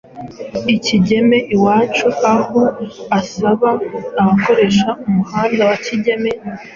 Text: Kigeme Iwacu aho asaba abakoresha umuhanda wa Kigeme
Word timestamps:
Kigeme 0.85 1.37
Iwacu 1.55 2.07
aho 2.33 2.61
asaba 3.19 3.67
abakoresha 4.21 4.87
umuhanda 5.05 5.61
wa 5.69 5.77
Kigeme 5.85 6.31